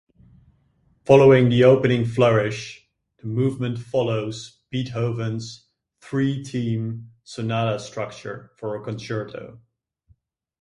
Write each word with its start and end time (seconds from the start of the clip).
Following 1.05 1.49
the 1.49 1.63
opening 1.65 2.05
flourish, 2.05 2.89
the 3.19 3.27
movement 3.27 3.77
follows 3.77 4.63
Beethoven's 4.71 5.69
three-theme 5.99 7.11
sonata 7.23 7.77
structure 7.77 8.49
for 8.55 8.75
a 8.75 8.83
concerto. 8.83 9.59